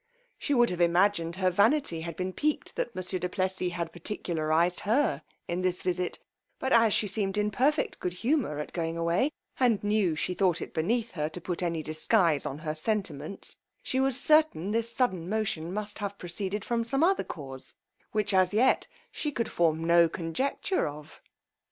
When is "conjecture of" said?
20.09-21.21